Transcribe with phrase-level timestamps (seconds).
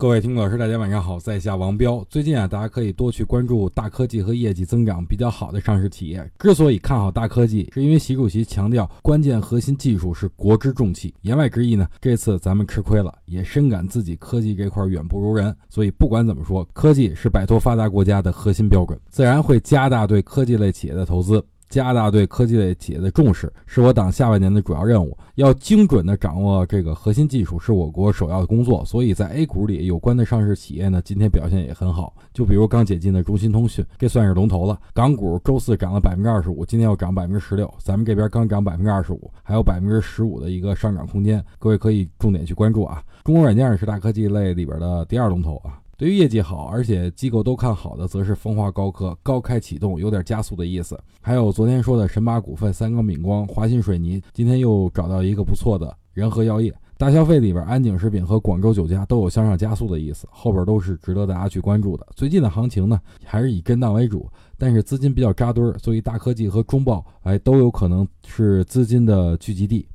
[0.00, 2.02] 各位听众老师，大家晚上好，在下王彪。
[2.08, 6.26] 最近啊，大家可以多去关注大科技和业绩增长比较好的上市企业。
[6.38, 11.12] 之所以看好大科技，是因为习主席强调关键核心技术是国之重器。
[11.20, 15.54] 言外之意呢，这次咱们吃亏了，也深感自己科技这块远不如人。
[15.68, 21.44] 所以不管怎么说，科技是摆脱发达国家的核心标准，自然会加大对科技类企业的投资。
[21.70, 25.16] 加大对科技类企业的重视，是我党下半年的主要任务。
[25.36, 28.84] 要精准的掌握这个核心技术，是我国首要的工作。
[28.84, 32.12] 所以在 A 股里有关的上市企业呢，今天表现也很好。
[32.34, 34.78] 就比如刚解禁的中兴通讯，这算是龙头了。
[34.92, 37.72] 港股周四涨了百分之二十五，今天又涨百分之十六。
[37.78, 43.00] 咱们这边刚涨百分之二十五，还有百分之十五的一个上涨空间，各位可以重点去关注啊。
[43.24, 45.78] 中国软件是大科技类里边的第二龙头啊。
[46.00, 50.98] 对于业绩好，而且机构都看好的，则是风华高科，高开启动，有点加速的意思。
[51.20, 56.74] 还有昨天说的神马股份、三钢闽光、华新水泥，今天又找到一个不错的仁和药业。
[56.96, 62.06] 大消费里边，安井食品和广州酒家都有向上加速的意思，后边都是值得大家去关注的。
[62.16, 69.86] 最近的行情呢，还是以震荡为主，但是资金比较扎堆儿，所以大科技和中报哎都有可能是资金的聚集地。